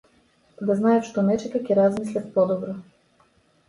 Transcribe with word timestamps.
Да 0.69 0.77
знаев 0.79 1.05
што 1.11 1.25
ме 1.29 1.37
чека 1.45 1.63
ќе 1.69 1.81
размислев 1.83 2.29
подобро. 2.35 2.79